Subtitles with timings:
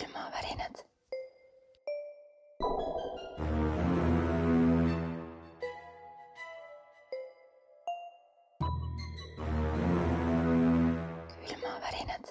[0.00, 0.74] külmavärinad.
[11.48, 12.24] külmavärinad.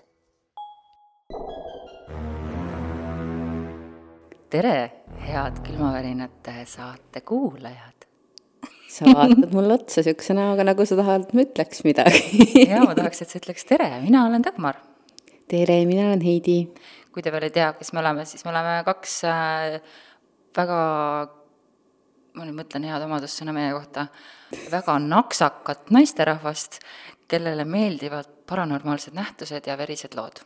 [4.50, 7.94] tere, head külmavärinate saate kuulajad.
[8.90, 12.96] sa vaatad mulle otsa niisuguse näoga, nagu sa tahad, et ma ütleks midagi ja ma
[12.98, 14.82] tahaks, et sa ütleks tere, mina olen Dagmar.
[15.48, 16.64] tere, mina olen Heidi.
[17.14, 19.80] Kui te veel ei tea, kes me oleme, siis me oleme kaks äh,
[20.58, 20.82] väga,
[22.36, 24.08] ma nüüd mõtlen head omadussõna meie kohta,
[24.72, 26.80] väga naksakat naisterahvast,
[27.30, 30.42] kellele meeldivad paranormaalsed nähtused ja verised lood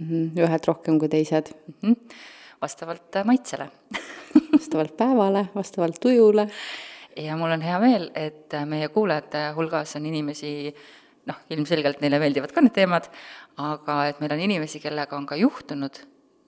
[0.00, 1.74] Mhm, ühed rohkem kui teised, mm.
[1.82, 2.14] -hmm.
[2.62, 3.68] vastavalt äh, maitsele
[4.56, 6.48] vastavalt päevale, vastavalt tujule.
[7.16, 10.74] ja mul on hea meel, et meie kuulajate hulgas on inimesi,
[11.30, 13.06] noh, ilmselgelt neile meeldivad ka need teemad,
[13.60, 16.02] aga et meil on inimesi, kellega on ka juhtunud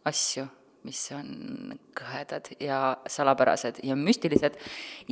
[0.09, 0.47] asju,
[0.87, 4.59] mis on kõhedad ja salapärased ja müstilised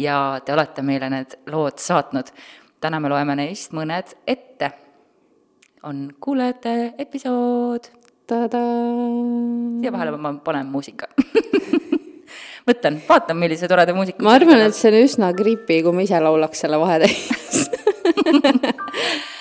[0.00, 2.32] ja te olete meile need lood saatnud.
[2.80, 4.72] täna me loeme neist mõned ette.
[5.82, 7.88] on kuulajate episood.
[9.82, 11.08] Ja vahele ma panen muusika.
[12.68, 16.20] Mõtlen, vaatan, millise toreda muusika ma arvan, et see on üsna creepy, kui ma ise
[16.20, 17.70] laulaks selle vahetäis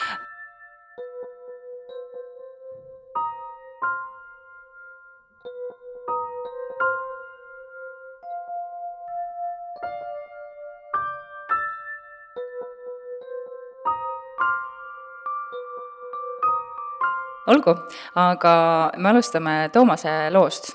[17.59, 17.75] olgu,
[18.15, 18.53] aga
[18.97, 20.71] me alustame Toomase loost.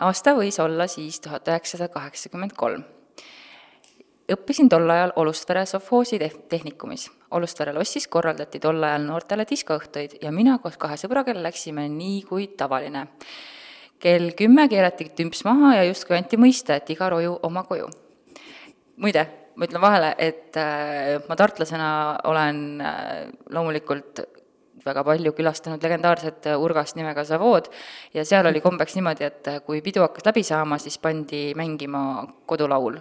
[0.00, 2.84] aasta võis olla siis tuhat üheksasada kaheksakümmend kolm.
[4.30, 7.10] õppisin tol ajal Olustvere sovhoosi teh-, tehnikumis.
[7.30, 12.46] Olustvere lossis korraldati tol ajal noortele diskoõhtuid ja mina koos kahe sõbraga läksime nii kui
[12.56, 13.06] tavaline.
[13.98, 17.88] kell kümme keerati tümps maha ja justkui anti mõista, et iga roju oma koju.
[18.96, 19.26] muide,
[19.56, 24.39] ma ütlen vahele, et äh, ma tartlasena olen äh, loomulikult
[24.86, 27.70] väga palju külastanud legendaarset urgast nimega Savood
[28.14, 33.00] ja seal oli kombeks niimoodi, et kui pidu hakkas läbi saama, siis pandi mängima kodulaul.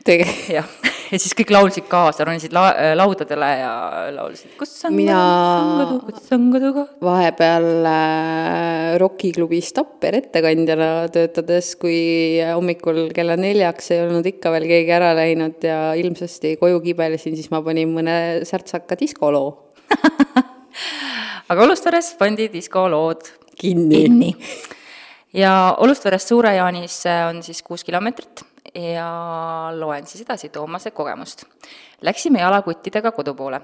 [0.08, 0.68] jah,
[1.12, 3.72] ja siis kõik laulsid kaasa, ronisid la-, laudadele ja
[4.14, 6.94] laulsid, kus on Mina- kodu, kus on kodu koht.
[7.04, 14.94] vahepeal äh, Rockiklubis Tapper ettekandjana töötades, kui hommikul kella neljaks ei olnud ikka veel keegi
[14.96, 18.16] ära läinud ja ilmsesti koju kibelesin, siis ma panin mõne
[18.48, 19.52] särtsaka diskoloo
[21.50, 23.28] aga Olustveres pandi diskolood
[23.60, 24.04] kinni.
[24.04, 24.36] kinni.
[25.32, 31.44] ja Olustverest Suure-Jaanisse on siis kuus kilomeetrit ja loen siis edasi Toomase kogemust.
[32.02, 33.60] Läksime jalakuttidega kodu poole.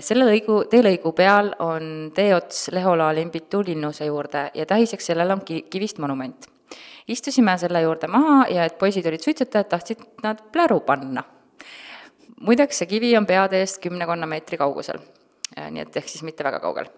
[0.00, 5.64] selle lõigu, teelõigu peal on teeots Lehola Lembitu linnuse juurde ja tähiseks sellele on ki-,
[5.70, 6.46] kivist monument.
[7.08, 11.24] istusime selle juurde maha ja et poisid olid suitsetajad, tahtsid nad pläru panna.
[12.40, 14.98] muideks, see kivi on peade eest kümnekonna meetri kaugusel,
[15.56, 16.90] nii et ehk siis mitte väga kaugel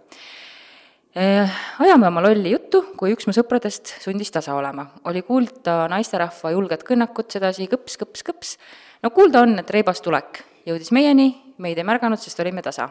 [1.15, 4.89] Eh, ajame oma lolli juttu, kui üks mu sõpradest sundis tasa olema.
[5.07, 8.57] oli kuulda naisterahva julget kõnnakut sedasi kõps, kõps, kõps.
[9.01, 10.43] no kuulda on, et reibas tulek.
[10.67, 11.29] jõudis meieni,
[11.59, 12.89] meid ei märganud, sest olime tasa.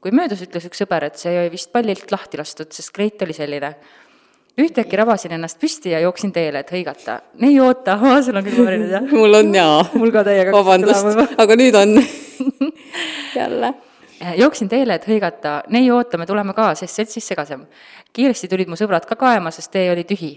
[0.00, 3.34] kui möödus, ütles üks sõber, et see oli vist pallilt lahti lastud, sest kreit oli
[3.34, 3.74] selline.
[4.54, 7.22] ühtäkki rabasin ennast püsti ja jooksin teele, et hõigata.
[7.42, 9.02] ei oota, sul on küll varinud, jah?
[9.18, 9.82] mul on jaa.
[9.94, 11.98] mul ka täiega vabandust, aga nüüd on
[13.40, 13.74] jälle.
[14.18, 17.66] Eh, jooksin teele, et hõigata, nei oota, me tuleme ka, sest seltsis segasem.
[18.12, 20.32] kiiresti tulid mu sõbrad ka kaema, sest tee oli tühi.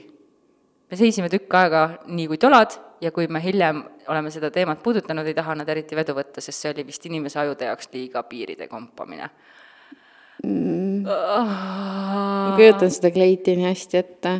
[0.91, 5.25] me seisime tükk aega nii kui tolad ja kui me hiljem oleme seda teemat puudutanud,
[5.25, 8.67] ei taha nad eriti vedu võtta, sest see oli vist inimese ajude jaoks liiga piiride
[8.67, 9.29] kompamine
[10.43, 11.01] mm..
[11.05, 14.35] ma kujutan seda kleiti nii hästi ette.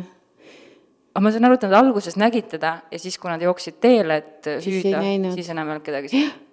[1.14, 4.22] aga ma saan aru, et nad alguses nägid teda ja siis, kui nad jooksid teele,
[4.22, 5.02] et Siis hüüda,
[5.34, 6.32] siis enam ei olnud kedagi seal.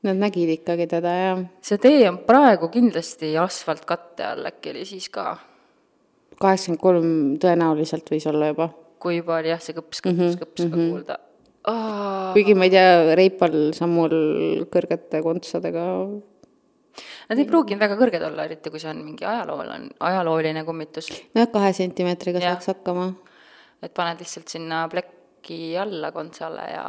[0.00, 1.40] Nad nägid ikkagi teda, jah.
[1.60, 5.34] see tee on praegu kindlasti asfaltkatte all, äkki oli siis ka
[6.40, 7.10] kaheksakümmend kolm
[7.42, 8.70] tõenäoliselt võis olla juba.
[9.00, 11.18] kui juba oli jah, see kõps, kõps, kõps ka kuulda.
[12.32, 14.16] kuigi ma ei tea, reipal sammul
[14.72, 15.86] kõrgete kontsadega
[17.30, 21.10] Nad ei pruuginud väga kõrged olla, eriti kui see on mingi ajalooline, ajalooline kummitus.
[21.36, 22.56] nojah, kahe sentimeetriga Jah.
[22.56, 23.12] saaks hakkama.
[23.82, 26.88] et paned lihtsalt sinna plekki alla kontsale ja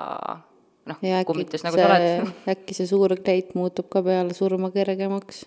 [0.90, 2.30] noh kummitus nagu sa oled.
[2.54, 5.46] äkki see suur kleit muutub ka peale surma kergemaks,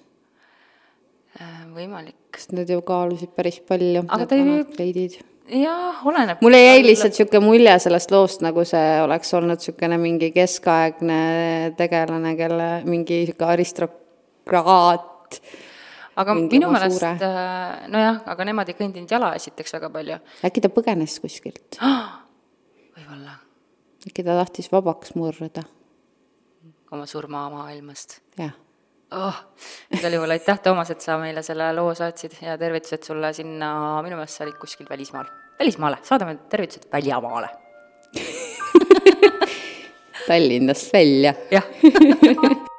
[1.74, 2.18] võimalik.
[2.38, 5.18] sest need ju kaalusid päris palju, need ei- vanad kleidid.
[5.50, 6.42] jah, oleneb.
[6.44, 11.20] mulle jäi lihtsalt niisugune mulje sellest loost, nagu see oleks olnud niisugune mingi keskaegne
[11.78, 15.40] tegelane, kelle mingi niisugune aristokraat
[16.14, 20.20] aga mingi minu meelest äh, nojah, aga nemad ei kõndinud jala esiteks väga palju.
[20.46, 21.80] äkki ta põgenes kuskilt,
[22.94, 23.40] võib-olla
[24.12, 25.62] ta tahtis vabaks murda,
[26.92, 28.52] oma surmamaailmast jah.
[29.12, 29.40] oh,.
[29.90, 34.20] igal juhul aitäh, Toomas, et sa meile selle loo saatsid ja tervitused sulle sinna, minu
[34.20, 35.30] meelest sa olid kuskil välismaal.
[35.58, 37.48] välismaale, saadame tervitused väljamaale.
[40.28, 41.34] Tallinnast välja.
[41.50, 41.64] jah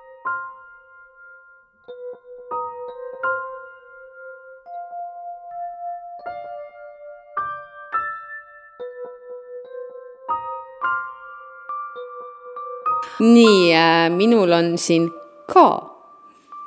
[13.19, 15.09] nii äh,, minul on siin
[15.53, 15.95] ka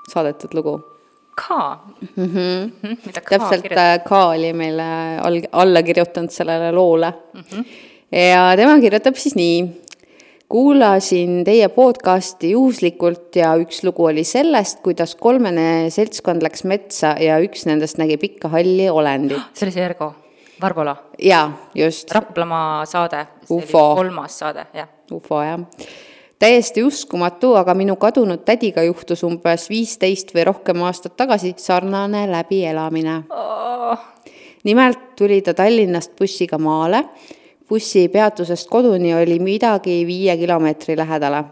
[0.09, 0.81] saadetud lugu.
[1.35, 1.79] ka
[2.17, 2.25] mm.
[2.25, 2.97] -hmm.
[3.07, 4.83] mida ka täpselt äh, Ka oli meile
[5.23, 7.41] all, alla kirjutanud sellele loole mm.
[7.41, 7.65] -hmm.
[8.13, 9.85] ja tema kirjutab siis nii.
[10.49, 17.37] kuulasin teie podcasti juhuslikult ja üks lugu oli sellest, kuidas kolmene seltskond läks metsa ja
[17.39, 19.43] üks nendest nägi pikka halli olendit.
[19.55, 20.15] see oli see Ergo,
[20.63, 22.11] Varbola, jaa, just.
[22.11, 23.27] Raplamaa saade.
[23.51, 23.95] Ufo.
[23.95, 24.89] kolmas saade, jah.
[25.13, 25.61] ufo jah.
[26.39, 33.23] Täiesti uskumatu, aga minu kadunud tädiga juhtus umbes viisteist või rohkem aastat tagasi sarnane läbielamine
[33.31, 33.99] Oh,
[34.65, 37.05] nimelt tuli ta Tallinnast bussiga maale.
[37.69, 41.45] bussipeatusest koduni oli midagi viie kilomeetri lähedale.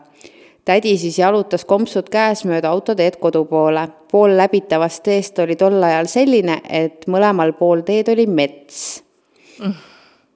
[0.64, 3.88] tädi siis jalutas kompsud käes mööda autoteed kodu poole.
[4.12, 9.02] pool läbitavast teest oli tol ajal selline, et mõlemal pool teed oli mets.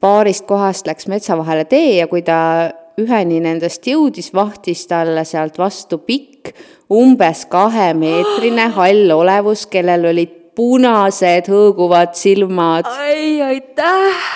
[0.01, 5.59] paarist kohast läks metsa vahele tee ja kui ta üheni nendest jõudis, vahtis talle sealt
[5.59, 6.55] vastu pikk,
[6.91, 12.87] umbes kahemeetrine hall olevus, kellel olid punased hõõguvad silmad.
[12.87, 14.29] ai, aitäh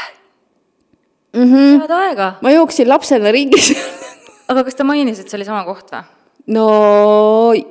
[1.34, 1.80] Mm -hmm.
[1.80, 2.34] head aega.
[2.42, 3.58] ma jooksin lapsena ringi
[4.48, 6.04] aga kas ta mainis, et see oli sama koht või?
[6.46, 6.66] no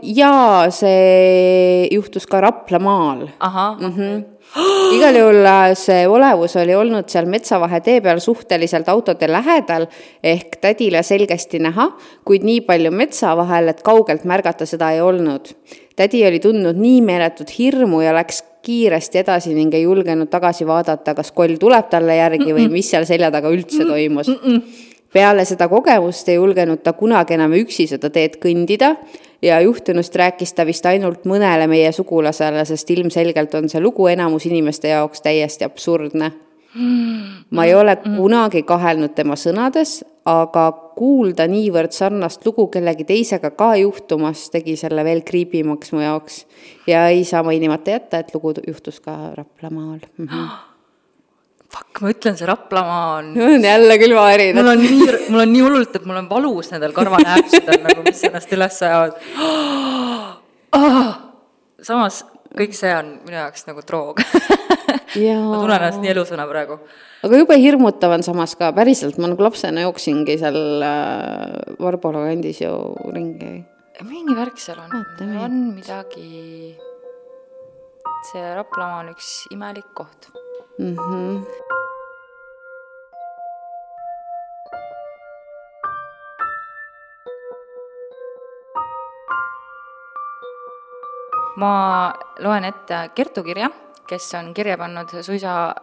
[0.01, 3.93] jaa, see juhtus ka Raplamaal ahah mm.
[3.97, 4.23] -hmm.
[4.97, 9.87] igal juhul äh, see olevus oli olnud seal metsavahe tee peal suhteliselt autode lähedal
[10.23, 11.89] ehk tädile selgesti näha,
[12.25, 15.53] kuid nii palju metsa vahel, et kaugelt märgata seda ei olnud.
[15.95, 21.13] tädi oli tundnud nii meeletut hirmu ja läks kiiresti edasi ning ei julgenud tagasi vaadata,
[21.17, 24.29] kas koll tuleb talle järgi või mis seal selja taga üldse toimus.
[25.13, 28.95] Peale seda kogemust ei julgenud ta kunagi enam üksi seda teed kõndida
[29.43, 34.47] ja juhtunust rääkis ta vist ainult mõnele meie sugulasele, sest ilmselgelt on see lugu enamus
[34.49, 36.31] inimeste jaoks täiesti absurdne.
[37.49, 43.75] ma ei ole kunagi kahelnud tema sõnades, aga kuulda niivõrd sarnast lugu kellegi teisega ka
[43.75, 46.45] juhtumas tegi selle veel kriibimaks mu jaoks.
[46.87, 50.27] ja ei saa mainimata jätta, et lugu juhtus ka Raplamaal mm.
[50.27, 50.47] -hmm.
[51.73, 54.55] Fuck, ma ütlen, see Raplamaa on on jälle külmavärin.
[54.59, 58.21] mul on nii, mul on nii hullult, et mul on valus nendel karvanääpsudel nagu, mis
[58.29, 61.09] ennast üles ajavad oh!.
[61.89, 62.21] samas
[62.53, 66.77] kõik see on minu jaoks nagu droog ma tunnen ennast nii elusana praegu.
[67.25, 72.61] aga jube hirmutav on samas ka, päriselt, ma nagu lapsena jooksingi seal äh, Varbola kandis
[72.61, 72.73] ju
[73.13, 73.55] ringi.
[74.05, 74.93] mingi värk seal on
[75.41, 76.77] on midagi.
[78.31, 80.42] see Raplamaa on üks imelik koht.
[80.79, 81.45] -hmm.
[91.55, 93.69] ma loen ette Kertu kirja,
[94.07, 95.75] kes on kirja pannud suisa,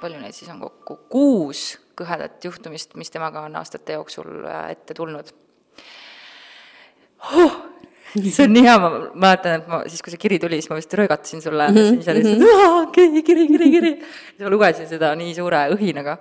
[0.00, 4.94] palju neid siis on kokku, kuus kõhedat juhtumist, mis temaga on aastate jooksul äh, ette
[4.94, 5.32] tulnud
[7.32, 7.59] huh!
[8.34, 10.78] see on nii hea, ma mäletan, et ma siis, kui see kiri tuli, siis ma
[10.78, 11.98] vist röögatasin sulle mm, -hmm.
[11.98, 13.92] siis oli lihtsalt kiri, kiri, kiri, kiri.
[14.00, 16.16] siis ma lugesin seda nii suure õhinaga.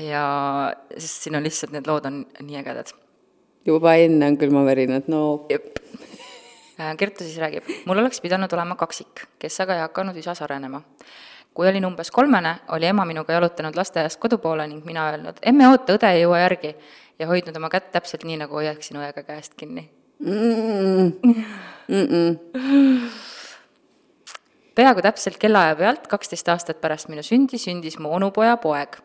[0.00, 0.24] ja
[0.96, 2.94] sest siin on lihtsalt, need lood on nii ägedad.
[3.66, 5.78] juba enne on külmavärinad, no jep.
[6.98, 10.82] Kertu siis räägib, mul oleks pidanud olema kaksik, kes aga ei hakanud üsas arenema.
[11.54, 15.68] kui olin umbes kolmene, oli ema minuga jalutanud lasteaiast kodu poole ning mina öelnud, emme
[15.68, 16.74] oota, õde ei jõua järgi
[17.18, 21.12] ja hoidnud oma kätt täpselt nii, nagu hoiaksin õega käest kinni mm
[21.88, 22.34] -mm.
[24.74, 28.96] Peaaegu täpselt kellaaja pealt, kaksteist aastat pärast minu sündi, sündis mu onupoja poeg.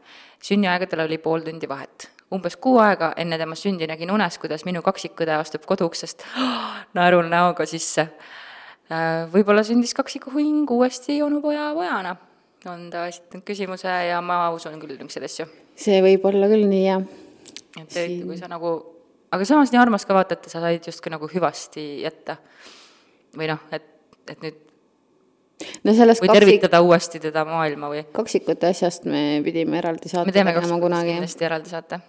[0.41, 2.09] sünniaegadel oli pool tundi vahet.
[2.33, 6.25] umbes kuu aega enne tema sündi nägin unes, kuidas minu kaksikõde astub koduuksest
[6.97, 8.07] naerul näoga sisse.
[9.33, 12.15] võib-olla sündis kaksikuhing uuesti onupoja pojana,
[12.65, 15.45] on ta esitanud küsimuse ja ma usun küll niisuguseid asju.
[15.75, 17.03] see võib olla küll nii, jah.
[17.77, 18.98] et eriti, kui sa nagu,
[19.31, 22.37] aga samas nii armas ka vaata, et sa said justkui nagu hüvasti jätta.
[23.37, 23.85] või noh, et,
[24.27, 24.69] et nüüd
[25.85, 30.13] no sellest või kaksik, tervitada uuesti teda maailma või kaksikute asjast me pidime eraldi me
[30.13, 31.19] saate teeme tegema kaks kunagi, jah.
[31.19, 31.99] kindlasti eraldi saate.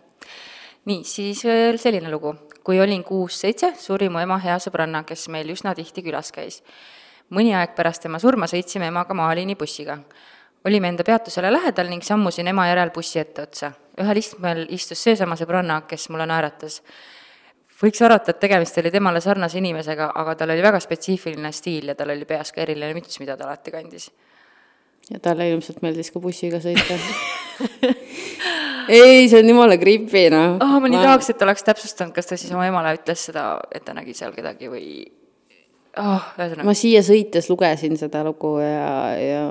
[0.91, 2.35] nii, siis veel selline lugu.
[2.65, 6.63] kui olin kuus-seitse, suri mu ema hea sõbranna, kes meil üsna tihti külas käis.
[7.31, 9.99] mõni aeg pärast tema surma sõitsime emaga Maaliini bussiga.
[10.65, 13.73] Olime enda peatusele lähedal ning sammusin ema järel bussi etteotsa.
[14.01, 16.83] ühel istmel istus seesama sõbranna, kes mulle naeratas.
[17.83, 21.95] võiks arvata, et tegemist oli temale sarnase inimesega, aga tal oli väga spetsiifiline stiil ja
[21.95, 24.11] tal oli peas ka eriline müts, mida ta alati kandis
[25.11, 26.99] ja talle ilmselt meeldis ka bussiga sõita
[28.97, 30.59] ei, see on jumala creepy, noh.
[30.61, 31.07] oh, ma nii ma...
[31.09, 34.35] tahaks, et oleks täpsustanud, kas ta siis oma emale ütles seda, et ta nägi seal
[34.37, 34.87] kedagi või
[36.01, 36.31] oh,,
[36.67, 39.43] ma siia sõites lugesin seda lugu ja, ja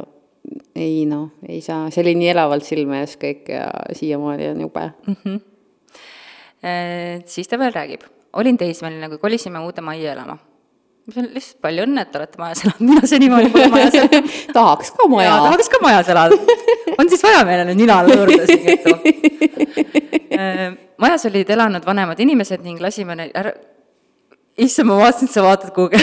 [0.76, 4.86] ei noh, ei saa, see oli nii elavalt silme ees kõik ja siiamaani on jube
[4.90, 5.16] mm.
[5.24, 5.40] -hmm.
[6.60, 6.72] E,
[7.26, 8.02] siis ta veel räägib.
[8.34, 10.38] olin teismeline, kui kolisime uude majja elama
[11.14, 14.34] see on lihtsalt palju õnne, et te olete majas elanud, mina senimaani pole majas elanud
[14.58, 15.36] tahaks ka maja.
[15.46, 16.38] tahaks ka majas elada.
[16.98, 18.96] on siis vaja meile nüüd nina lõõrda siin juttu?
[20.40, 20.66] Äh,
[21.02, 23.54] majas olid elanud vanemad inimesed ning lasime neil ära,
[24.58, 26.00] issand, ma vaatasin, et sa vaatad kuhugi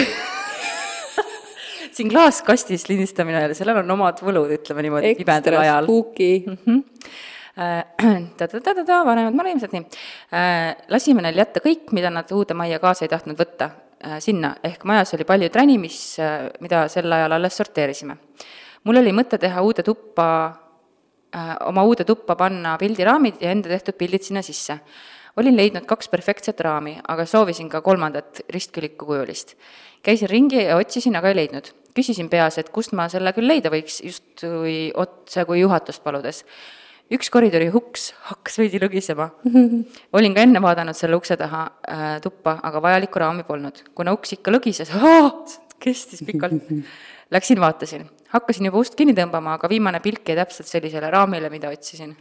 [1.97, 5.89] siin klaaskastis lindistamine, sellel on omad võlud, ütleme niimoodi, pimedal ajal.
[5.89, 6.83] Mm -hmm.
[8.37, 9.99] ta-ta-ta-ta, vanemad inimesed, nii.
[10.33, 14.51] Äh, lasime neil jätta kõik, mida nad uude majja kaasa ei tahtnud võtta Äh, sinna,
[14.61, 16.19] ehk majas oli palju träni, mis,
[16.61, 18.17] mida sel ajal alles sorteerisime.
[18.85, 20.27] mul oli mõte teha uude tuppa,
[21.65, 24.77] oma uude tuppa panna pildiraamid ja enda tehtud pildid sinna sisse.
[25.37, 29.55] Olin leidnud kaks perfektset raami, aga soovisin ka kolmandat ristküliku kujulist.
[30.03, 31.71] käisin ringi ja otsisin, aga ei leidnud.
[31.93, 36.43] küsisin peas, et kust ma selle küll leida võiks, justkui otse kui juhatust paludes
[37.13, 39.29] üks koridori uks hakkas veidi lõgisema.
[40.17, 43.83] olin ka enne vaadanud selle ukse taha äh, tuppa, aga vajalikku raami polnud.
[43.95, 44.91] kuna uks ikka lõgises,
[45.83, 46.71] kestis pikalt,
[47.35, 48.07] läksin vaatasin.
[48.33, 52.15] Hakkasin juba ust kinni tõmbama, aga viimane pilk jäi täpselt sellisele raamile, mida otsisin.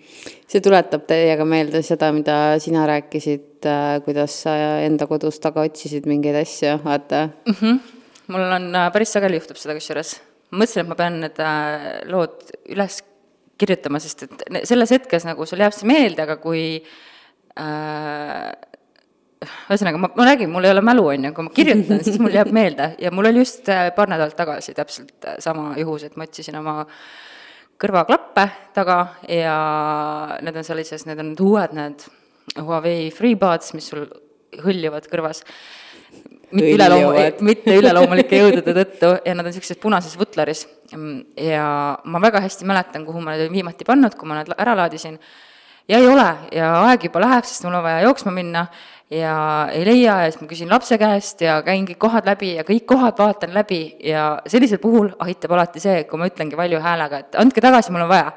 [0.47, 6.07] see tuletab teiega meelde seda, mida sina rääkisid äh,, kuidas sa enda kodus taga otsisid
[6.11, 7.59] mingeid asju, vaata mm.
[7.59, 7.81] -hmm.
[8.29, 10.21] mul on äh,, päris sageli juhtub seda kusjuures.
[10.53, 13.03] mõtlesin, et ma pean need äh, lood üles
[13.59, 16.63] kirjutama, sest et selles hetkes nagu sul jääb see meelde, aga kui
[17.59, 18.53] äh,
[19.45, 22.35] ühesõnaga, ma, ma räägin, mul ei ole mälu, on ju, kui ma kirjutan, siis mul
[22.35, 22.91] jääb meelde.
[23.03, 26.57] Ja mul oli just äh, paar nädalat tagasi täpselt äh, sama juhus, et ma otsisin
[26.61, 26.83] oma
[27.81, 29.57] kõrvaklappe taga ja
[30.45, 32.07] need on sellises, need on need uued, need
[32.57, 34.07] Huawei FreeBuds, mis sul
[34.63, 35.43] hõljuvad kõrvas.
[36.55, 39.11] Mitte üleloomu-, mitte üleloomulike jõudude tõttu.
[39.27, 40.65] Ja nad on niisuguses punases vutleris.
[41.43, 41.67] ja
[42.05, 45.19] ma väga hästi mäletan, kuhu ma need olin viimati pannud, kui ma nad ära laadisin,
[45.89, 46.29] ja ei ole.
[46.55, 48.67] Ja aeg juba läheb, sest mul on vaja jooksma minna
[49.11, 52.65] ja ei leia ja siis ma küsin lapse käest ja käin kõik kohad läbi ja
[52.67, 57.23] kõik kohad vaatan läbi ja sellisel puhul aitab alati see, kui ma ütlengi valju häälega,
[57.23, 58.33] et andke tagasi, mul on vaja.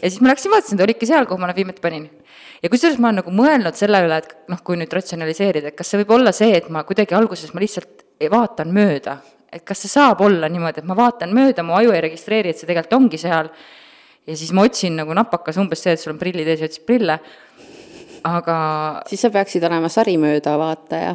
[0.00, 2.08] ja siis ma läksin, vaatasin, ta olidki seal, kuhu ma nad viimati panin.
[2.62, 5.90] Ja kusjuures ma olen nagu mõelnud selle üle, et noh, kui nüüd ratsionaliseerida, et kas
[5.92, 9.18] see võib olla see, et ma kuidagi alguses ma lihtsalt vaatan mööda,
[9.52, 12.58] et kas see saab olla niimoodi, et ma vaatan mööda, mu aju ei registreeri, et
[12.58, 13.50] see tegelikult ongi seal,
[14.26, 16.86] ja siis ma otsin nagu napakas umbes see, et sul on prillid ees ja otsid
[16.88, 17.18] prille,
[18.26, 18.58] aga
[19.06, 21.14] siis sa peaksid olema sarimööda vaataja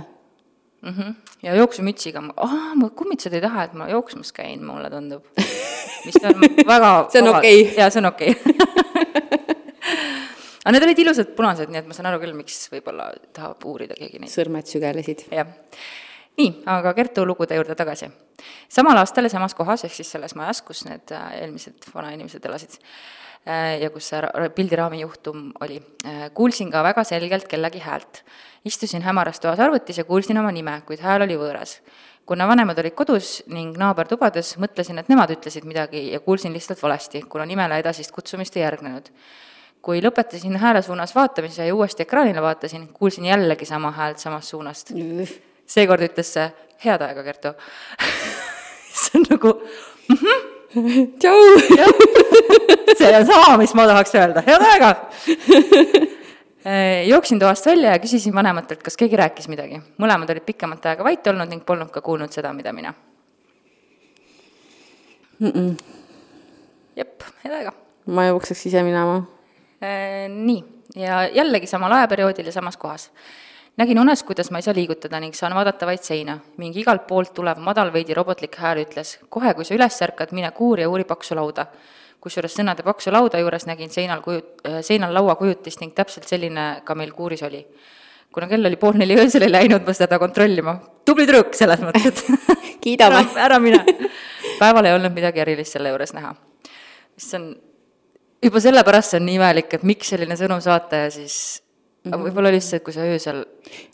[0.82, 0.94] mm.
[0.94, 1.16] -hmm.
[1.44, 5.26] ja jooksumütsiga, aa, ma kummitused ei taha, et ma jooksmas käin, mulle tundub.
[6.06, 7.74] mis on väga see on okei okay..
[7.78, 8.56] jaa, see on okei okay.
[10.66, 13.98] aga need olid ilusad punased, nii et ma saan aru küll, miks võib-olla tahab uurida
[14.00, 14.34] keegi neid.
[14.34, 15.20] sõrmed sügelesid.
[15.32, 15.48] jah.
[16.40, 18.12] nii, aga Kertu lugude juurde tagasi.
[18.70, 22.78] samal aastal ja samas kohas, ehk siis selles majas, kus need äh, eelmised vanainimesed elasid,
[22.78, 22.86] äh,
[23.82, 28.24] ja kus see pildiraami juhtum oli, äh, kuulsin ka väga selgelt kellegi häält.
[28.66, 31.80] istusin hämaras toas arvutis ja kuulsin oma nime, kuid hääl oli võõras
[32.26, 36.84] kuna vanemad olid kodus ning naaber tubades, mõtlesin, et nemad ütlesid midagi ja kuulsin lihtsalt
[36.84, 39.10] valesti, kuna nimele edasist kutsumist ei järgnenud
[39.82, 44.92] kui lõpetasin hääle suunas vaatamise ja uuesti ekraanile vaatasin, kuulsin jällegi sama häält samast suunast.
[45.66, 46.52] seekord ütles see
[46.86, 47.54] head aega, Kertu
[49.02, 49.54] see on nagu
[50.10, 50.38] mm -hmm.
[51.20, 52.78] tšau.
[52.98, 54.96] See on sama, mis ma tahaks öelda, head aega
[57.12, 59.82] jooksin toast välja ja küsisin vanematelt, kas keegi rääkis midagi.
[59.98, 62.94] mõlemad olid pikemat aega vait olnud ning polnud ka kuulnud seda, mida mina
[65.40, 65.52] mm.
[65.52, 65.76] -mm.
[66.96, 67.74] jep, head aega.
[68.06, 69.22] ma jookseks ise minema
[69.84, 70.64] Äh, nii,
[70.96, 73.12] ja jällegi samal ajaperioodil ja samas kohas.
[73.78, 76.38] nägin unes, kuidas ma ei saa liigutada ning saan vaadata vaid seina.
[76.58, 80.52] mingi igalt poolt tulev madal, veidi robotlik hääl ütles, kohe, kui sa üles ärkad, mine
[80.52, 81.66] kuur ja uuri paksu lauda.
[82.22, 86.84] Kusjuures sõnade paksu lauda juures nägin seinal kuju-, äh, seinal laua kujutist ning täpselt selline
[86.86, 87.66] ka meil kuuris oli.
[88.32, 90.78] kuna kell oli pool neli öösel, ei läinud ma seda kontrollima.
[91.06, 93.84] tubli tüdruk, selles mõttes, et kiidame ära, mine.
[94.60, 96.36] päeval ei olnud midagi erilist selle juures näha.
[97.16, 97.52] mis on
[98.44, 101.36] juba sellepärast see on nii imelik, et miks selline sõnum saata ja siis
[102.08, 103.44] aga võib-olla lihtsalt, kui sa öösel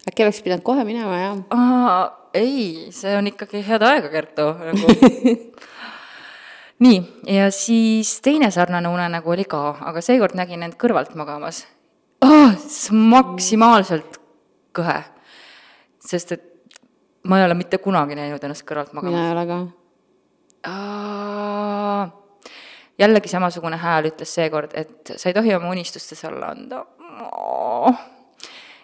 [0.07, 2.13] äkki oleks pidanud kohe minema, jah?
[2.37, 4.93] ei, see on ikkagi head aega, Kertu, nagu
[6.79, 11.65] nii, ja siis teine sarnane unenägu oli ka, aga seekord nägin end kõrvalt magamas
[12.25, 12.53] oh,.
[12.91, 14.19] maksimaalselt
[14.77, 15.01] kõhe.
[15.99, 16.43] sest et
[17.27, 19.15] ma ei ole mitte kunagi näinud ennast kõrvalt magamas.
[19.15, 19.57] mina ei ole ka.
[22.99, 26.85] jällegi samasugune hääl ütles seekord, et sa ei tohi oma unistustes alla anda
[27.33, 27.93] oh..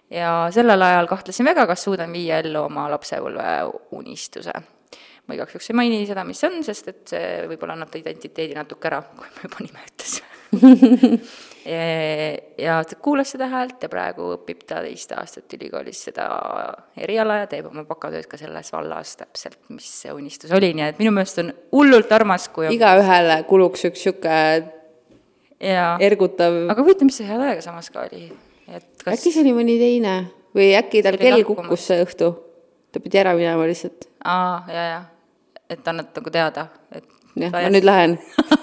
[0.09, 3.45] ja sellel ajal kahtlesin väga, kas suudan viia ellu oma lapsepõlve
[3.91, 4.53] unistuse
[5.27, 7.99] ma igaks juhuks ei maini seda, mis see on, sest et see võib-olla annab ta
[8.01, 10.29] identiteedi natuke ära, kui ma juba nime ütlesin.
[11.63, 16.25] Ja ta kuulas seda häält ja praegu õpib ta teist aastat ülikoolis seda
[16.99, 20.99] eriala ja teeb oma bakatööd ka selles vallas täpselt, mis see unistus oli, nii et
[20.99, 22.75] minu meelest on hullult armas, kui on...
[22.75, 28.27] igaühele kuluks üks niisugune ergutav aga huvitav, mis see hea täiega samas ka oli,
[28.67, 30.17] et kas äkki see oli mõni teine
[30.57, 32.33] või äkki tal kell kukkus see õhtu?
[32.91, 34.11] ta pidi ära minema lihtsalt.
[34.27, 35.03] aa, jaa, jaa
[35.75, 38.17] et annad nagu teada, et jah, ma nüüd lähen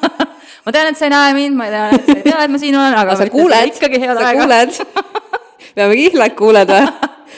[0.65, 2.63] ma tean, et sa ei näe mind, ma tean, et sa ei tea, et ma
[2.63, 4.81] siin olen, aga sa kuuled, sa kuuled
[5.75, 6.91] peame kihlad kuuled või?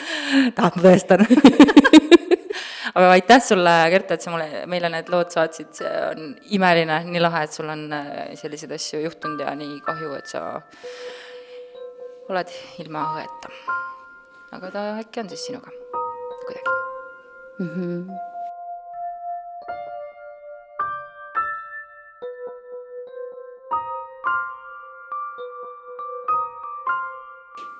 [0.56, 1.26] tahad, ma tõestan
[2.92, 7.22] aga aitäh sulle, Gert, et sa mulle, meile need lood saatsid, see on imeline, nii
[7.22, 10.44] lahe, et sul on äh, selliseid asju juhtunud ja nii kahju, et sa
[12.32, 12.52] oled
[12.84, 13.54] ilma õeta.
[14.52, 15.72] aga ta äkki on siis sinuga
[16.44, 16.68] kuidagi
[17.58, 17.68] mm.
[17.68, 18.31] -hmm.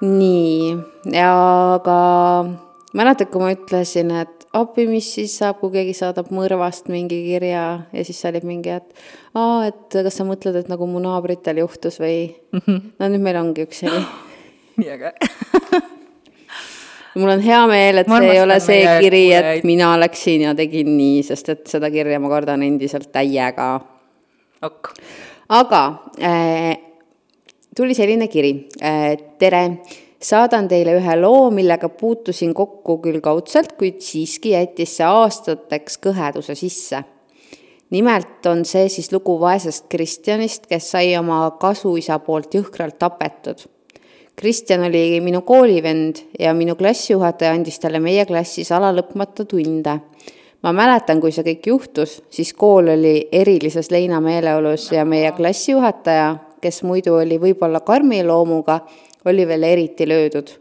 [0.02, 0.74] Nii,
[1.22, 1.98] aga
[2.96, 7.64] mäletad, kui ma ütlesin, et appi, mis siis saab, kui keegi saadab mõrvast mingi kirja
[7.86, 11.62] ja siis sa olid mingi, et aa, et kas sa mõtled, et nagu mu naabritel
[11.62, 12.66] juhtus või mm?
[12.66, 12.84] -hmm.
[12.98, 14.04] no nüüd meil ongi üks heli.
[14.82, 15.14] nii äge
[17.20, 20.94] mul on hea meel, et see ei ole see kiri, et mina läksin ja tegin
[20.96, 23.74] nii, sest et seda kirja ma kardan endiselt täiega
[24.62, 24.94] ok..
[25.48, 25.82] aga
[26.20, 26.76] äh,
[27.76, 28.52] tuli selline kiri.
[29.38, 29.62] Tere,
[30.22, 36.56] saadan teile ühe loo, millega puutusin kokku küll kaudselt, kuid siiski jättis see aastateks kõheduse
[36.58, 37.04] sisse.
[37.92, 43.66] nimelt on see siis lugu vaesest Kristjanist, kes sai oma kasuisa poolt jõhkralt tapetud.
[44.36, 49.98] Kristjan oli minu koolivend ja minu klassijuhataja andis talle meie klassis alalõpmata tunde
[50.62, 56.82] ma mäletan, kui see kõik juhtus, siis kool oli erilises leinameeleolus ja meie klassijuhataja, kes
[56.86, 58.80] muidu oli võib-olla karmi loomuga,
[59.26, 60.58] oli veel eriti löödud.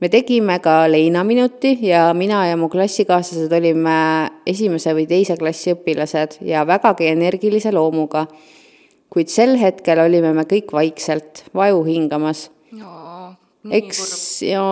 [0.00, 6.38] me tegime ka leinaminuti ja mina ja mu klassikaaslased olime esimese või teise klassi õpilased
[6.40, 8.26] ja vägagi energilise loomuga.
[9.10, 12.50] kuid sel hetkel olime me kõik vaikselt, vaju hingamas.
[13.70, 14.64] eks ja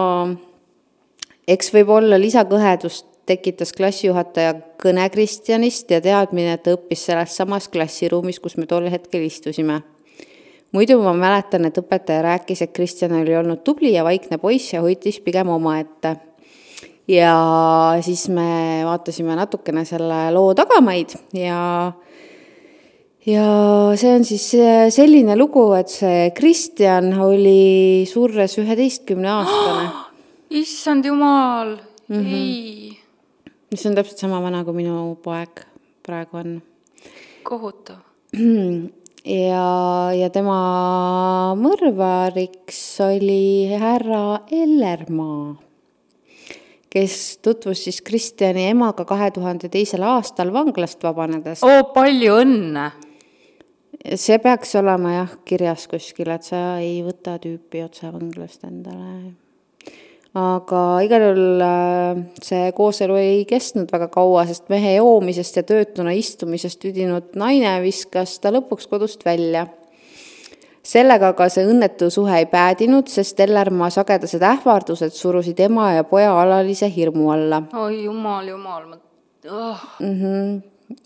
[1.49, 8.41] eks võib-olla lisakõhedust tekitas klassijuhataja kõne Kristjanist ja teadmine, et ta õppis selles samas klassiruumis,
[8.41, 9.83] kus me tol hetkel istusime
[10.73, 14.83] muidu ma mäletan, et õpetaja rääkis, et Kristjan oli olnud tubli ja vaikne poiss ja
[14.85, 16.17] hoidis pigem omaette.
[17.09, 17.35] ja
[18.05, 21.93] siis me vaatasime natukene selle loo tagamaid ja
[23.27, 23.47] ja
[23.97, 24.45] see on siis
[24.93, 30.05] selline lugu, et see Kristjan oli surres üheteistkümne aastane oh,.
[30.63, 31.77] issand jumal
[32.09, 32.35] mm, -hmm.
[32.35, 32.99] ei.
[33.71, 35.65] mis on täpselt sama vana, kui minu poeg
[36.03, 36.63] praegu on.
[37.43, 38.05] kohutav
[39.29, 40.59] ja, ja tema
[41.61, 45.57] mõrvariks oli härra Ellermaa,
[46.89, 51.65] kes tutvus siis Kristjani emaga kahe tuhande teisel aastal vanglast vabanedes.
[51.67, 52.89] oo, palju õnne!
[54.15, 59.35] see peaks olema jah kirjas kuskil, et sa ei võta tüüpi otse vanglast endale
[60.39, 66.15] aga igal juhul äh, see kooselu ei kestnud väga kaua, sest mehe joomisest ja töötuna
[66.17, 69.67] istumisest tüdinud naine viskas ta lõpuks kodust välja.
[70.89, 76.33] sellega aga see õnnetu suhe ei päädinud, sest Ellermaa sagedased ähvardused surusid ema ja poja
[76.41, 77.63] alalise hirmu alla.
[77.75, 78.99] oi jumal, jumal, ma
[79.51, 79.87] oh..
[80.01, 80.59] Mm -hmm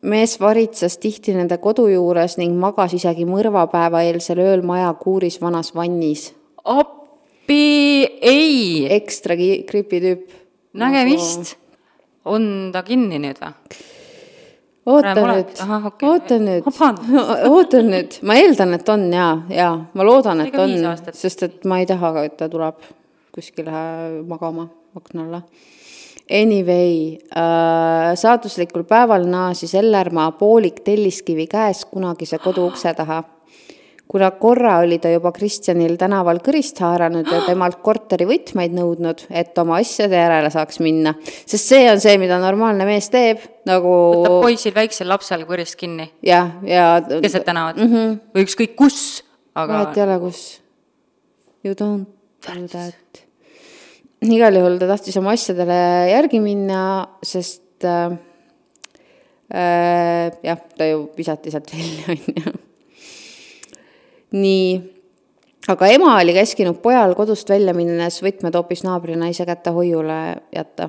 [0.03, 5.75] mees varitses tihti nende kodu juures ning magas isegi mõrvapäeva eelsel ööl maja kuuris vanas
[5.75, 6.35] vannis.
[6.65, 7.02] appi
[7.43, 8.87] appi, ei.
[8.91, 10.31] ekstra gripitüüp.
[10.75, 11.57] nägemist.
[12.25, 13.53] on ta kinni nüüd või?
[14.87, 16.09] oota nüüd, okay.
[16.09, 16.69] oota nüüd,
[17.51, 20.73] oota nüüd, ma eeldan, et on ja, ja ma loodan, et on,
[21.13, 22.79] sest et ma ei taha, et ta tuleb
[23.35, 25.43] kuskile magama akna alla.
[26.31, 33.25] Anyway äh,, saatuslikul päeval naasis Ellermaa poolik telliskivi käes kunagise kodu ukse taha
[34.13, 39.57] kuna korra oli ta juba Kristjanil tänaval kõrist haaranud ja temalt korteri võtmeid nõudnud, et
[39.63, 41.15] oma asjade järele saaks minna.
[41.25, 46.11] sest see on see, mida normaalne mees teeb, nagu võtab poisil, väiksel lapsel kõrist kinni
[46.27, 48.19] jah, ja keset tänavat mm -hmm.
[48.35, 48.99] või ükskõik kus,
[49.55, 50.43] aga vahet ei ole, kus.
[51.63, 52.09] You don't
[52.43, 53.23] do that.
[54.21, 55.79] igal juhul ta tahtis oma asjadele
[56.11, 56.83] järgi minna,
[57.23, 58.19] sest äh,
[59.55, 62.53] äh, jah, ta ju visati sealt välja, on ju.
[64.33, 64.81] Nii,
[65.69, 70.19] aga ema oli käskinud pojal kodust välja minnes võtmed hoopis naabrinaise kätte hoiule
[70.55, 70.89] jätta.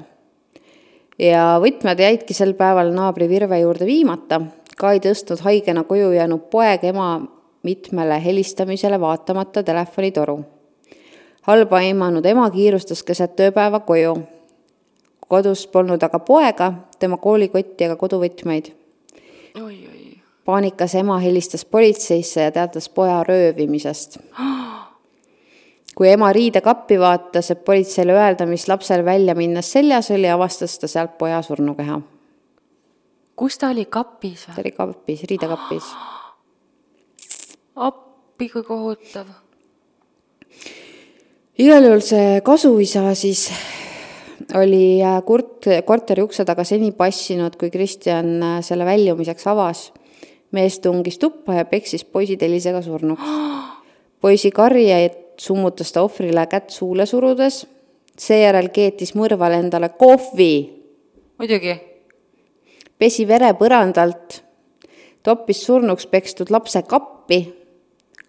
[1.20, 4.42] ja võtmed jäidki sel päeval naabri Virve juurde viimata,
[4.78, 7.22] ka ei tõstnud haigena koju jäänud poeg ema
[7.64, 10.44] mitmele helistamisele vaatamata telefonitoru
[11.44, 14.16] halba aimanud ema kiirustas keset tööpäeva koju.
[15.28, 18.70] kodus polnud aga poega, tema koolikotti ega koduvõtmeid.
[20.46, 24.18] Paanikas ema helistas politseisse ja teatas poja röövimisest.
[25.96, 30.88] kui ema riidekappi vaatas, et politseile öelda, mis lapsel välja minnes seljas oli, avastas ta
[30.88, 32.02] sealt poja surnukeha.
[33.36, 34.62] kus ta oli, kapis ta või?
[34.62, 35.94] oli kapis, riidekapis.
[37.88, 39.28] appi, kui kohutav.
[41.58, 43.50] igal juhul see kasuisa siis
[44.56, 49.92] oli äh, kurt-, korteri ukse taga seni passinud, kui Kristjan äh, selle väljumiseks avas.
[50.54, 53.24] Mees tungis tuppa ja peksis poisi telisega surnuks.
[54.22, 57.66] poisi karjeid summutas ta ohvrile kätt suule surudes,
[58.18, 60.84] seejärel keetis mõrval endale kohvi
[61.44, 61.74] muidugi,
[63.00, 64.40] pesi vere põrandalt,
[65.26, 67.42] toppis surnuks pekstud lapse kappi,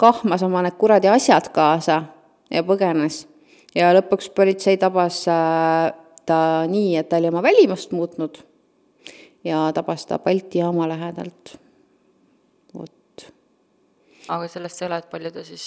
[0.01, 2.01] kahmas oma need kuradi asjad kaasa
[2.51, 3.25] ja põgenes.
[3.75, 5.93] ja lõpuks politsei tabas äh,
[6.27, 6.39] ta
[6.71, 8.39] nii, et ta oli oma välimust muutnud
[9.45, 11.59] ja tabas ta Balti jaama lähedalt.
[14.29, 15.65] Aga sellest sa elad, palju ta siis,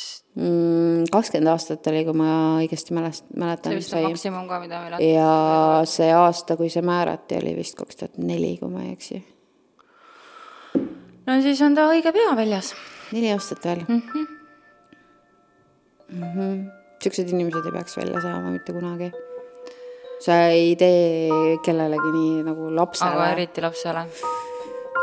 [1.13, 2.29] kakskümmend aastat oli, kui ma
[2.61, 4.07] õigesti mälest-, see mäletan, vist on sai.
[4.09, 5.31] maksimum ka, mida meil ja
[5.89, 9.21] see aasta, kui see määrati, oli vist kaks tuhat neli, kui ma ei eksi.
[11.27, 12.73] no siis on ta õige pea väljas.
[13.11, 14.01] neli aastat veel mm.
[14.01, 14.33] -hmm.
[16.07, 16.59] Mm -hmm.
[17.03, 19.11] Siuksed inimesed ei peaks välja saama mitte kunagi.
[20.19, 21.29] sa ei tee
[21.65, 23.31] kellelegi nii nagu aga lapsele.
[23.31, 24.05] eriti lapsele.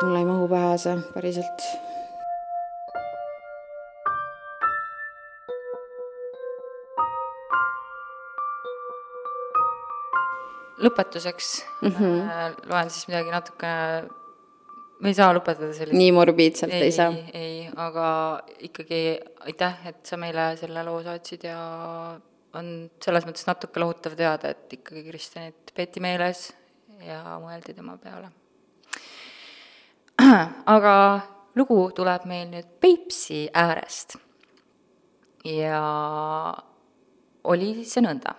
[0.02, 1.62] mulle ei mahu pähe see päriselt.
[10.82, 12.68] Lõpetuseks mm -hmm.
[12.70, 14.08] loen siis midagi natukene,
[15.00, 17.12] me ei saa lõpetada sellist nii morbiidselt ei, ei, ei saa.
[17.32, 18.06] ei, aga
[18.68, 19.02] ikkagi
[19.46, 21.58] aitäh, et sa meile selle loo saatsid ja
[22.54, 26.52] on selles mõttes natuke lohutav teada, et ikkagi Kristjanit peeti meeles
[27.04, 28.30] ja mõeldi tema peale.
[30.76, 30.94] aga
[31.58, 34.16] lugu tuleb meil nüüd Peipsi äärest.
[35.44, 35.80] ja
[37.44, 38.34] oli see nõnda.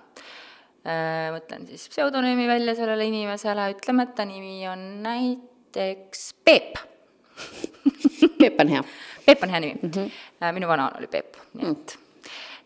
[1.34, 6.78] Mõtlen siis pseudonüümi välja sellele inimesele, ütleme, et ta nimi on näiteks Peep
[8.39, 8.84] Peep on hea.
[9.26, 9.91] Peep on hea nimi mm.
[9.91, 10.52] -hmm.
[10.54, 11.98] minu vanaema oli Peep, nii et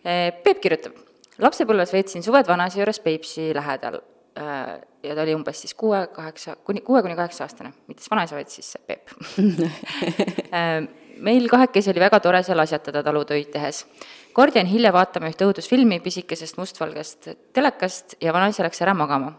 [0.08, 0.96] Eh, Peep kirjutab,
[1.44, 4.00] lapsepõlves veetsin suved vanaisa juures Peipsi lähedal
[4.40, 8.38] ja ta oli umbes siis kuue, kaheksa, kuni, kuue kuni kaheksa aastane, mitte siis vanaisa,
[8.38, 9.12] vaid siis Peep
[11.20, 13.86] meil kahekesi oli väga tore seal asjatada talutöid tehes.
[14.34, 19.34] kord jäin hilja vaatama ühte õudusfilmi pisikesest mustvalgest telekast ja vanaisa läks ära magama.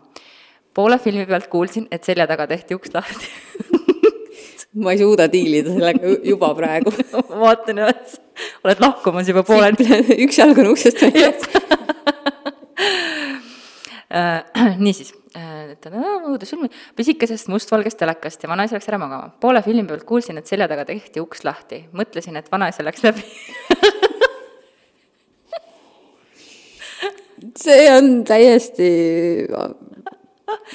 [0.74, 3.26] poole filmi pealt kuulsin, et selja taga tehti uks lahti
[4.82, 6.92] ma ei suuda diilida sellega ju- juba praegu.
[7.44, 8.20] vaatan, et
[8.64, 9.86] oled lahkumas juba pooleni
[10.26, 11.42] üks jalg on uksest väljas.
[15.70, 19.30] Äh, niisiis, õudusfilmi, pisikesest mustvalgest telekast ja vanaisa läks ära magama.
[19.40, 21.85] poole filmi pealt kuulsin, et selja taga tehti uks lahti.
[21.92, 23.22] mõtlesin, et vanaisa läks läbi
[27.64, 28.90] see on täiesti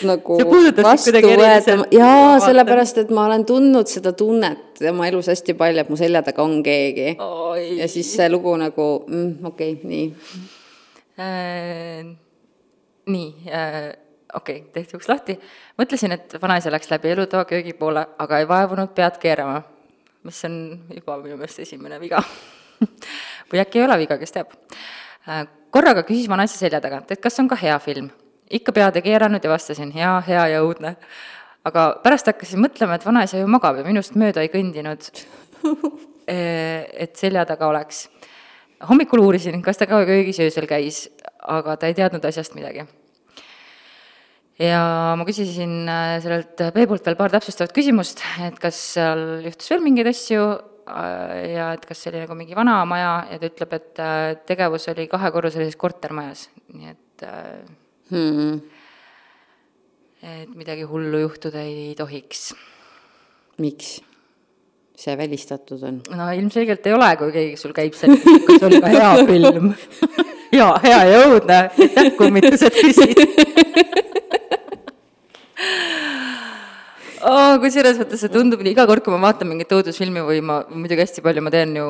[0.06, 5.56] nagu sind kuidagi vastuvõetav- jaa, sellepärast, et ma olen tundnud seda tunnet oma elus hästi
[5.58, 7.16] palju, et mu selja taga on keegi.
[7.80, 10.06] Ja siis see lugu nagu mm,, okei okay,, nii.
[11.20, 12.16] äh,
[13.12, 13.94] nii äh,,
[14.34, 15.38] okei okay,, tehti uks lahti.
[15.80, 19.62] mõtlesin, et vanaisa läks läbi elutoa köögi poole, aga ei vaevunud pead keerama,
[20.24, 20.58] mis on
[20.96, 22.22] juba minu meelest esimene viga
[23.52, 24.56] või äkki ei ole viga, kes teab
[25.30, 25.46] äh,.
[25.72, 28.10] korraga küsis vanaisa selja tagant, et kas on ka hea film.
[28.50, 30.96] ikka pead ei keeranud ja vastasin, jaa, hea ja õudne.
[31.66, 35.10] aga pärast hakkasin mõtlema, et vanaisa ju magab ja minust mööda ei kõndinud,
[37.06, 38.08] et selja taga oleks
[38.90, 41.06] hommikul uurisin, kas ta ka köögis öösel käis,
[41.42, 42.86] aga ta ei teadnud asjast midagi.
[44.62, 49.84] Ja ma küsisin äh, sellelt Peebult veel paar täpsustavat küsimust, et kas seal juhtus veel
[49.84, 53.76] mingeid asju äh, ja et kas see oli nagu mingi vana maja ja ta ütleb,
[53.80, 57.52] et äh, tegevus oli kahekorruselises kortermajas, nii et äh,
[58.14, 58.58] hmm.
[60.24, 62.54] et midagi hullu juhtuda ei tohiks.
[63.60, 63.98] miks
[64.96, 66.02] see välistatud on?
[66.16, 68.16] no ilmselgelt ei ole, kui keegi sul käib seal,
[68.48, 69.74] kas oli ka hea film
[70.60, 73.20] ja hea ja õudne, aitäh, kummitused küsid
[77.26, 77.54] oh,.
[77.64, 81.04] kusjuures vaata, see tundub nii, iga kord, kui ma vaatan mingit õudusfilmi või ma muidugi
[81.04, 81.86] hästi palju, ma teen ju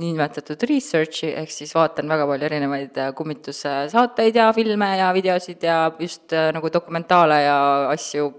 [0.00, 5.78] niinimetatud research'i, ehk siis vaatan väga palju erinevaid äh, kummitussaateid ja filme ja videosid ja
[6.00, 7.58] just äh, nagu dokumentaale ja
[7.94, 8.32] asju,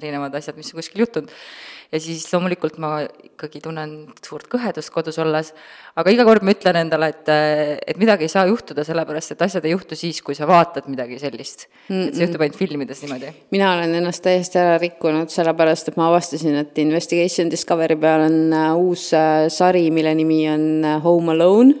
[0.00, 1.30] erinevad asjad, mis on kuskil juhtunud
[1.92, 3.92] ja siis loomulikult ma ikkagi tunnen
[4.24, 5.50] suurt kõhedust kodus olles,
[5.98, 7.28] aga iga kord ma ütlen endale, et,
[7.92, 11.20] et midagi ei saa juhtuda, sellepärast et asjad ei juhtu siis, kui sa vaatad midagi
[11.20, 11.94] sellist mm.
[11.94, 12.08] -mm.
[12.08, 13.32] et see juhtub ainult filmides niimoodi.
[13.52, 18.38] mina olen ennast täiesti ära rikkunud, sellepärast et ma avastasin, et Investigation Discovery peal on
[18.56, 21.74] uh, uus uh, sari, mille nimi on uh, Home Alone.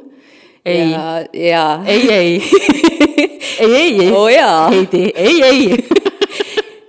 [0.64, 0.90] ei,
[1.32, 1.82] ja...
[1.86, 2.42] ei, ei
[3.60, 5.84] ei, ei, ei oh,, Heidi, ei, ei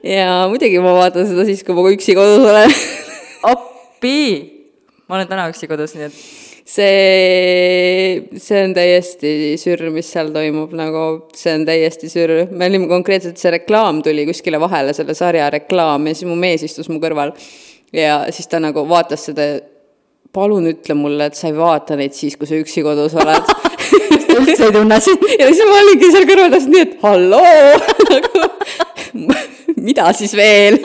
[0.15, 2.73] ja muidugi ma vaatan seda siis, kui ma üksi kodus olen
[3.43, 4.19] appi!
[5.07, 6.15] ma olen täna üksi kodus, nii et
[6.63, 11.03] see, see on täiesti sürr, mis seal toimub, nagu
[11.37, 12.47] see on täiesti sürr.
[12.51, 16.63] me olime konkreetselt, see reklaam tuli kuskile vahele, selle sarja reklaam ja siis mu mees
[16.65, 17.35] istus mu kõrval.
[17.93, 19.47] ja siis ta nagu vaatas seda,
[20.33, 23.53] palun ütle mulle, et sa ei vaata neid siis, kui sa üksi kodus oled
[24.39, 25.27] üldse ei tunne sind.
[25.35, 27.43] ja siis ma olingi seal kõrval täpselt nii, et halloo
[28.13, 28.47] nagu
[29.83, 30.79] mida siis veel?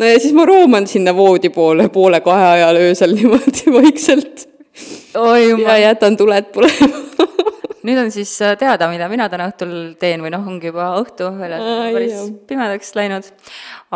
[0.00, 4.48] No ja siis ma rooman sinna voodi poole poole kahe ajal öösel niimoodi vaikselt.
[5.66, 7.06] ja jätan tuled põlema
[7.86, 11.30] nüüd on siis äh, teada, mida mina täna õhtul teen või noh, ongi juba õhtu,
[11.38, 12.30] väljas päris jah.
[12.48, 13.28] pimedaks läinud.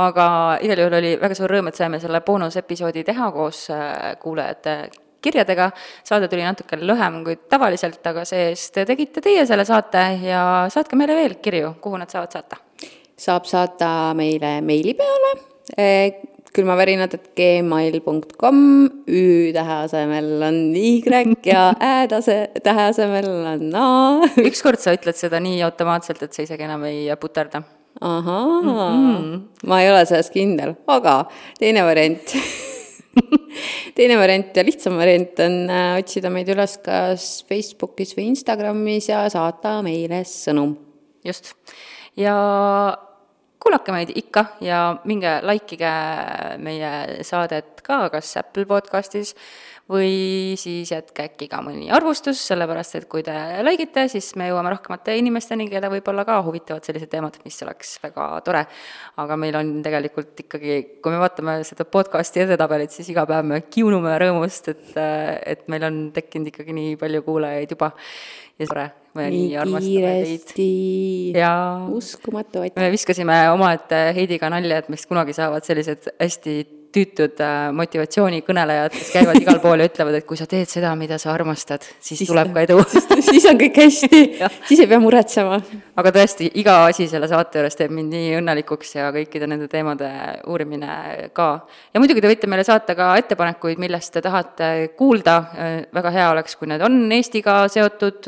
[0.00, 0.26] aga
[0.64, 4.76] igal juhul oli väga suur rõõm, et saime selle boonusepisoodi teha koos äh, kuulajate
[5.24, 5.70] kirjadega.
[6.04, 11.16] saade tuli natuke lühem kui tavaliselt, aga see-eest tegite teie selle saate ja saatke meile
[11.20, 12.62] veel kirju, kuhu nad saavad saata
[13.14, 15.53] saab saata meile meili peale
[16.54, 18.58] külmavärinad, et gmail.com,
[19.08, 21.02] Ü tähe asemel on Y
[21.46, 23.86] ja Ä tase, tähe asemel on A.
[24.48, 27.62] ükskord sa ütled seda nii automaatselt, et sa isegi enam ei puterda.
[28.00, 29.40] ahaa mm, -hmm.
[29.66, 32.34] ma ei ole selles kindel, aga teine variant
[33.96, 39.28] teine variant ja lihtsam variant on äh, otsida meid üles kas Facebookis või Instagramis ja
[39.30, 40.76] saata meile sõnum.
[41.24, 41.54] just
[42.16, 42.34] ja
[43.64, 45.92] kuulake meid ikka ja minge likeige
[46.62, 46.90] meie
[47.24, 49.32] saadet ka, kas Apple podcastis
[49.90, 54.46] või siis jätke äkki ka mõni arvustus, sellepärast et kui te like ite, siis me
[54.48, 58.64] jõuame rohkemate inimesteni, keda võib-olla ka huvitavad sellised teemad, mis oleks väga tore.
[59.20, 63.60] aga meil on tegelikult ikkagi, kui me vaatame seda podcast'i edetabelit, siis iga päev me
[63.68, 67.92] kiunume rõõmust, et, et meil on tekkinud ikkagi nii palju kuulajaid juba
[68.58, 70.14] ja tore me nii, nii armastame
[70.50, 71.36] teid.
[71.38, 71.52] ja
[71.94, 72.82] uskumatu, aitäh.
[72.82, 76.56] me viskasime omaette Heidiga nalja, et meist kunagi saavad sellised hästi
[76.94, 81.18] tüütud äh, motivatsioonikõnelejad, kes käivad igal pool ja ütlevad, et kui sa teed seda, mida
[81.20, 82.78] sa armastad, siis, tuleb ka edu.
[83.30, 84.22] siis on kõik hästi
[84.68, 85.60] siis ei pea muretsema.
[86.00, 90.10] aga tõesti, iga asi selle saate juures teeb mind nii õnnelikuks ja kõikide nende teemade
[90.50, 91.48] uurimine ka.
[91.92, 96.28] ja muidugi te võite meile saata ka ettepanekuid, millest te tahate kuulda, äh, väga hea
[96.34, 98.26] oleks, kui need on Eestiga seotud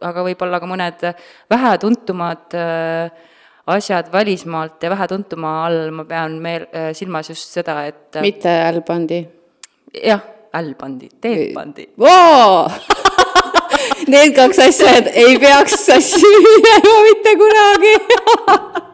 [0.00, 1.04] aga võib-olla ka mõned
[1.50, 3.28] vähetuntumad äh,
[3.76, 8.50] asjad välismaalt ja vähetuntuma all ma pean meel, äh, silmas just seda, et äh, mitte
[8.66, 9.26] Albandi?
[10.04, 10.20] jah,
[10.52, 11.88] Albandi, Teelbandi.
[14.10, 17.94] Need kaks asja ei peaks sassi minema mitte kunagi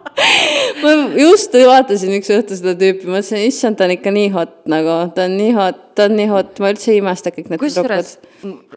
[0.83, 4.95] ma just vaatasin üks õhtu seda tüüpi, mõtlesin, issand, ta on ikka nii hot nagu,
[5.17, 8.15] ta on nii hot, ta on nii hot, ma üldse ei imesta kõik need kusjuures,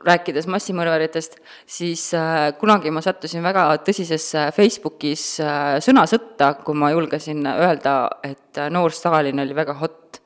[0.08, 7.46] rääkides massimõrvaritest, siis äh, kunagi ma sattusin väga tõsisesse Facebookis äh, sõnasõtta, kui ma julgesin
[7.54, 10.20] öelda, et äh, noor Stalin oli väga hot.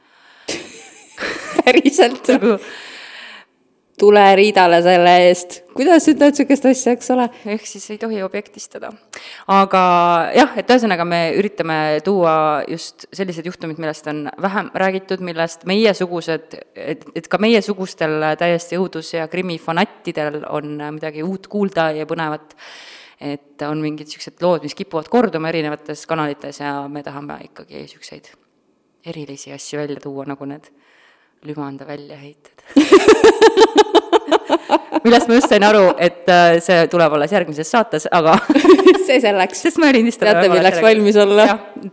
[1.63, 2.25] Päriselt?
[2.33, 2.57] Nagu
[4.03, 5.61] tule riidale selle eest.
[5.73, 7.27] kuidas ütled niisugust asja, eks ole?
[7.55, 8.91] ehk siis ei tohi objektistada.
[9.55, 9.83] aga
[10.35, 12.35] jah, et ühesõnaga me üritame tuua
[12.67, 19.13] just sellised juhtumid, millest on vähem räägitud, millest meiesugused, et, et ka meiesugustel täiesti õudus-
[19.15, 22.57] ja krimifanattidel on midagi uut kuulda ja põnevat
[23.23, 28.33] et on mingid niisugused lood, mis kipuvad korduma erinevates kanalites ja me tahame ikkagi niisuguseid
[29.13, 30.67] erilisi asju välja tuua, nagu need
[31.47, 32.67] lümanda väljaheited
[35.05, 38.37] millest ma just sain aru, et äh, see tuleb alles järgmises saates, aga
[39.07, 39.63] see selleks.
[39.65, 40.29] sest ma helistan.
[40.29, 41.47] teate, milleks valmis olla?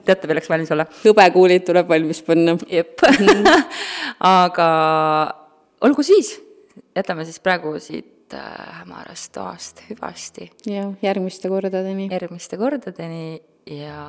[0.06, 0.86] teate, milleks valmis olla.
[1.02, 2.56] hõbekuulid tuleb valmis panna.
[2.70, 3.04] jep
[4.44, 4.70] aga
[5.86, 6.34] olgu siis,
[6.96, 12.10] jätame siis praegu siit äh, hämarast toast hüvasti jah, järgmiste kordadeni.
[12.12, 14.00] järgmiste kordadeni ja